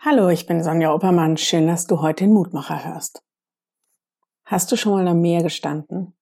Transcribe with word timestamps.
Hallo, 0.00 0.28
ich 0.28 0.46
bin 0.46 0.62
Sonja 0.62 0.94
Oppermann. 0.94 1.36
Schön, 1.36 1.66
dass 1.66 1.88
du 1.88 2.00
heute 2.00 2.22
den 2.22 2.32
Mutmacher 2.32 2.84
hörst. 2.84 3.20
Hast 4.44 4.70
du 4.70 4.76
schon 4.76 4.92
mal 4.92 5.08
am 5.08 5.20
Meer 5.20 5.42
gestanden? 5.42 6.14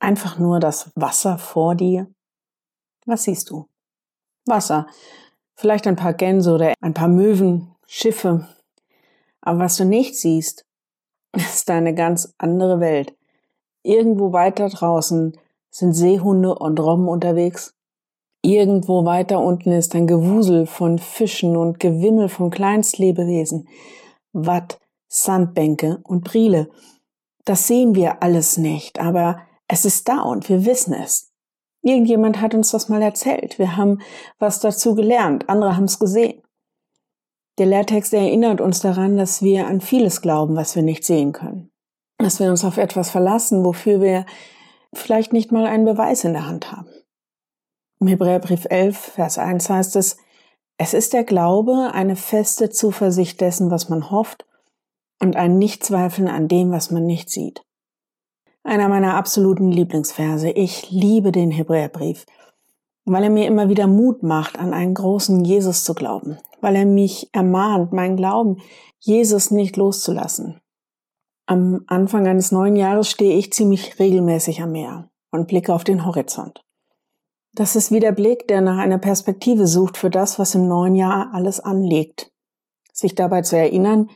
Einfach 0.00 0.40
nur 0.40 0.58
das 0.58 0.90
Wasser 0.96 1.38
vor 1.38 1.76
dir? 1.76 2.12
Was 3.06 3.22
siehst 3.22 3.50
du? 3.50 3.68
Wasser. 4.46 4.88
Vielleicht 5.54 5.86
ein 5.86 5.94
paar 5.94 6.12
Gänse 6.12 6.52
oder 6.52 6.74
ein 6.80 6.92
paar 6.92 7.06
Möwen, 7.06 7.72
Schiffe. 7.86 8.48
Aber 9.42 9.60
was 9.60 9.76
du 9.76 9.84
nicht 9.84 10.18
siehst, 10.18 10.66
ist 11.36 11.70
eine 11.70 11.94
ganz 11.94 12.34
andere 12.36 12.80
Welt. 12.80 13.16
Irgendwo 13.84 14.32
weiter 14.32 14.68
draußen 14.70 15.38
sind 15.70 15.92
Seehunde 15.92 16.52
und 16.56 16.80
Robben 16.80 17.06
unterwegs 17.06 17.76
Irgendwo 18.42 19.04
weiter 19.04 19.40
unten 19.40 19.72
ist 19.72 19.94
ein 19.94 20.06
Gewusel 20.06 20.66
von 20.66 20.98
Fischen 20.98 21.56
und 21.56 21.78
Gewimmel 21.78 22.28
von 22.28 22.50
Kleinstlebewesen, 22.50 23.68
Watt, 24.32 24.80
Sandbänke 25.08 26.00
und 26.04 26.24
Brile. 26.24 26.70
Das 27.44 27.66
sehen 27.66 27.94
wir 27.94 28.22
alles 28.22 28.56
nicht, 28.56 28.98
aber 28.98 29.40
es 29.68 29.84
ist 29.84 30.08
da 30.08 30.22
und 30.22 30.48
wir 30.48 30.64
wissen 30.64 30.94
es. 30.94 31.32
Irgendjemand 31.82 32.40
hat 32.40 32.54
uns 32.54 32.70
das 32.70 32.88
mal 32.88 33.02
erzählt. 33.02 33.58
Wir 33.58 33.76
haben 33.76 34.00
was 34.38 34.60
dazu 34.60 34.94
gelernt. 34.94 35.48
Andere 35.48 35.76
haben 35.76 35.84
es 35.84 35.98
gesehen. 35.98 36.42
Der 37.58 37.66
Lehrtext 37.66 38.12
erinnert 38.12 38.60
uns 38.60 38.80
daran, 38.80 39.16
dass 39.16 39.42
wir 39.42 39.66
an 39.66 39.80
vieles 39.80 40.22
glauben, 40.22 40.56
was 40.56 40.76
wir 40.76 40.82
nicht 40.82 41.04
sehen 41.04 41.32
können. 41.32 41.70
Dass 42.18 42.40
wir 42.40 42.50
uns 42.50 42.64
auf 42.64 42.76
etwas 42.76 43.10
verlassen, 43.10 43.64
wofür 43.64 44.00
wir 44.00 44.26
vielleicht 44.94 45.32
nicht 45.32 45.52
mal 45.52 45.66
einen 45.66 45.84
Beweis 45.84 46.24
in 46.24 46.32
der 46.32 46.46
Hand 46.46 46.72
haben. 46.72 46.88
Im 48.00 48.06
Hebräerbrief 48.06 48.66
11, 48.70 48.96
Vers 48.96 49.36
1 49.36 49.68
heißt 49.68 49.96
es, 49.96 50.16
es 50.78 50.94
ist 50.94 51.12
der 51.12 51.22
Glaube 51.22 51.90
eine 51.92 52.16
feste 52.16 52.70
Zuversicht 52.70 53.42
dessen, 53.42 53.70
was 53.70 53.90
man 53.90 54.10
hofft 54.10 54.46
und 55.20 55.36
ein 55.36 55.58
Nichtzweifeln 55.58 56.26
an 56.26 56.48
dem, 56.48 56.70
was 56.70 56.90
man 56.90 57.04
nicht 57.04 57.28
sieht. 57.28 57.62
Einer 58.62 58.88
meiner 58.88 59.16
absoluten 59.16 59.70
Lieblingsverse. 59.70 60.48
Ich 60.48 60.90
liebe 60.90 61.30
den 61.30 61.50
Hebräerbrief, 61.50 62.24
weil 63.04 63.24
er 63.24 63.30
mir 63.30 63.46
immer 63.46 63.68
wieder 63.68 63.86
Mut 63.86 64.22
macht, 64.22 64.58
an 64.58 64.72
einen 64.72 64.94
großen 64.94 65.44
Jesus 65.44 65.84
zu 65.84 65.92
glauben, 65.92 66.38
weil 66.62 66.76
er 66.76 66.86
mich 66.86 67.28
ermahnt, 67.34 67.92
meinen 67.92 68.16
Glauben, 68.16 68.62
Jesus 68.98 69.50
nicht 69.50 69.76
loszulassen. 69.76 70.58
Am 71.44 71.84
Anfang 71.86 72.26
eines 72.26 72.50
neuen 72.50 72.76
Jahres 72.76 73.10
stehe 73.10 73.36
ich 73.36 73.52
ziemlich 73.52 73.98
regelmäßig 73.98 74.62
am 74.62 74.72
Meer 74.72 75.10
und 75.30 75.48
blicke 75.48 75.74
auf 75.74 75.84
den 75.84 76.06
Horizont. 76.06 76.64
Das 77.52 77.74
ist 77.74 77.90
wie 77.90 78.00
der 78.00 78.12
Blick, 78.12 78.46
der 78.48 78.60
nach 78.60 78.78
einer 78.78 78.98
Perspektive 78.98 79.66
sucht 79.66 79.96
für 79.96 80.10
das, 80.10 80.38
was 80.38 80.54
im 80.54 80.68
neuen 80.68 80.94
Jahr 80.94 81.30
alles 81.32 81.60
anliegt. 81.60 82.30
Sich 82.92 83.14
dabei 83.14 83.42
zu 83.42 83.56
erinnern, 83.56 84.08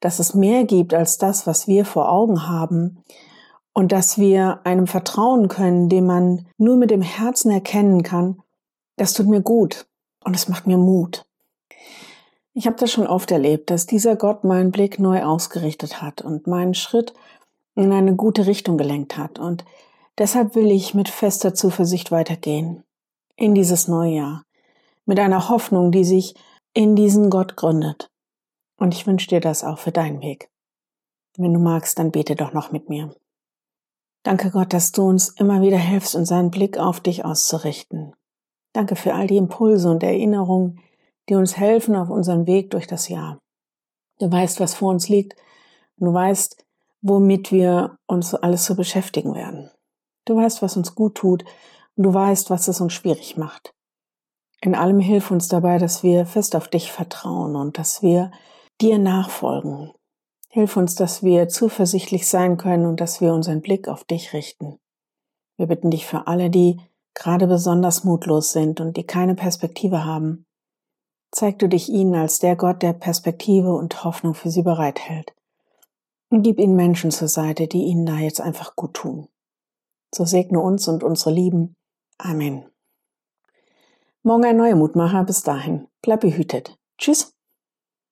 dass 0.00 0.18
es 0.18 0.34
mehr 0.34 0.64
gibt 0.64 0.94
als 0.94 1.18
das, 1.18 1.46
was 1.46 1.66
wir 1.66 1.84
vor 1.84 2.10
Augen 2.10 2.48
haben 2.48 3.02
und 3.72 3.92
dass 3.92 4.18
wir 4.18 4.60
einem 4.64 4.86
vertrauen 4.86 5.48
können, 5.48 5.88
dem 5.88 6.06
man 6.06 6.46
nur 6.58 6.76
mit 6.76 6.90
dem 6.90 7.02
Herzen 7.02 7.50
erkennen 7.50 8.02
kann, 8.02 8.42
das 8.96 9.12
tut 9.12 9.26
mir 9.26 9.40
gut 9.40 9.86
und 10.24 10.34
es 10.34 10.48
macht 10.48 10.66
mir 10.66 10.78
Mut. 10.78 11.26
Ich 12.54 12.66
habe 12.66 12.76
das 12.76 12.90
schon 12.90 13.06
oft 13.06 13.30
erlebt, 13.30 13.70
dass 13.70 13.86
dieser 13.86 14.16
Gott 14.16 14.44
meinen 14.44 14.70
Blick 14.70 14.98
neu 14.98 15.22
ausgerichtet 15.22 16.00
hat 16.00 16.22
und 16.22 16.46
meinen 16.46 16.72
Schritt 16.72 17.12
in 17.74 17.92
eine 17.92 18.16
gute 18.16 18.46
Richtung 18.46 18.78
gelenkt 18.78 19.18
hat 19.18 19.38
und 19.38 19.64
Deshalb 20.18 20.54
will 20.54 20.70
ich 20.70 20.94
mit 20.94 21.08
fester 21.08 21.54
Zuversicht 21.54 22.10
weitergehen 22.10 22.82
in 23.36 23.54
dieses 23.54 23.86
neue 23.86 24.14
Jahr, 24.14 24.42
mit 25.04 25.20
einer 25.20 25.48
Hoffnung, 25.50 25.92
die 25.92 26.04
sich 26.04 26.34
in 26.72 26.96
diesen 26.96 27.28
Gott 27.28 27.56
gründet. 27.56 28.10
Und 28.78 28.94
ich 28.94 29.06
wünsche 29.06 29.28
dir 29.28 29.40
das 29.40 29.62
auch 29.62 29.78
für 29.78 29.92
deinen 29.92 30.22
Weg. 30.22 30.50
Wenn 31.36 31.52
du 31.52 31.60
magst, 31.60 31.98
dann 31.98 32.12
bete 32.12 32.34
doch 32.34 32.52
noch 32.52 32.72
mit 32.72 32.88
mir. 32.88 33.14
Danke 34.22 34.50
Gott, 34.50 34.72
dass 34.72 34.90
du 34.92 35.02
uns 35.02 35.28
immer 35.28 35.60
wieder 35.62 35.78
hilfst, 35.78 36.14
unseren 36.14 36.50
Blick 36.50 36.78
auf 36.78 37.00
dich 37.00 37.24
auszurichten. 37.24 38.14
Danke 38.72 38.96
für 38.96 39.14
all 39.14 39.26
die 39.26 39.36
Impulse 39.36 39.90
und 39.90 40.02
Erinnerungen, 40.02 40.80
die 41.28 41.34
uns 41.34 41.56
helfen 41.56 41.94
auf 41.94 42.10
unserem 42.10 42.46
Weg 42.46 42.70
durch 42.70 42.86
das 42.86 43.08
Jahr. 43.08 43.38
Du 44.18 44.30
weißt, 44.30 44.60
was 44.60 44.74
vor 44.74 44.90
uns 44.90 45.08
liegt. 45.08 45.34
Und 45.98 46.08
du 46.08 46.14
weißt, 46.14 46.64
womit 47.02 47.52
wir 47.52 47.98
uns 48.06 48.34
alles 48.34 48.64
so 48.64 48.74
beschäftigen 48.74 49.34
werden. 49.34 49.70
Du 50.26 50.36
weißt, 50.36 50.60
was 50.60 50.76
uns 50.76 50.94
gut 50.94 51.14
tut 51.14 51.44
und 51.96 52.02
du 52.04 52.12
weißt, 52.12 52.50
was 52.50 52.68
es 52.68 52.80
uns 52.80 52.92
schwierig 52.92 53.36
macht. 53.36 53.72
In 54.60 54.74
allem 54.74 55.00
hilf 55.00 55.30
uns 55.30 55.48
dabei, 55.48 55.78
dass 55.78 56.02
wir 56.02 56.26
fest 56.26 56.56
auf 56.56 56.68
dich 56.68 56.92
vertrauen 56.92 57.56
und 57.56 57.78
dass 57.78 58.02
wir 58.02 58.30
dir 58.80 58.98
nachfolgen. 58.98 59.92
Hilf 60.48 60.76
uns, 60.76 60.94
dass 60.94 61.22
wir 61.22 61.48
zuversichtlich 61.48 62.28
sein 62.28 62.56
können 62.56 62.86
und 62.86 63.00
dass 63.00 63.20
wir 63.20 63.32
unseren 63.32 63.60
Blick 63.60 63.88
auf 63.88 64.04
dich 64.04 64.32
richten. 64.32 64.78
Wir 65.56 65.66
bitten 65.66 65.90
dich 65.90 66.06
für 66.06 66.26
alle, 66.26 66.50
die 66.50 66.80
gerade 67.14 67.46
besonders 67.46 68.04
mutlos 68.04 68.52
sind 68.52 68.80
und 68.80 68.96
die 68.96 69.04
keine 69.04 69.34
Perspektive 69.34 70.04
haben. 70.04 70.46
Zeig 71.30 71.58
du 71.58 71.68
dich 71.68 71.88
ihnen 71.88 72.14
als 72.14 72.38
der 72.38 72.56
Gott, 72.56 72.82
der 72.82 72.92
Perspektive 72.94 73.74
und 73.74 74.04
Hoffnung 74.04 74.34
für 74.34 74.50
sie 74.50 74.62
bereithält. 74.62 75.34
Und 76.30 76.42
gib 76.42 76.58
ihnen 76.58 76.76
Menschen 76.76 77.10
zur 77.10 77.28
Seite, 77.28 77.68
die 77.68 77.84
ihnen 77.84 78.06
da 78.06 78.16
jetzt 78.16 78.40
einfach 78.40 78.74
gut 78.74 78.94
tun. 78.94 79.28
So 80.14 80.24
segne 80.24 80.60
uns 80.60 80.88
und 80.88 81.02
unsere 81.02 81.34
Lieben. 81.34 81.76
Amen. 82.18 82.68
Morgen 84.22 84.44
ein 84.44 84.56
neuer 84.56 84.76
Mutmacher. 84.76 85.24
Bis 85.24 85.42
dahin. 85.42 85.88
Bleib 86.02 86.20
behütet. 86.20 86.76
Tschüss. 86.98 87.35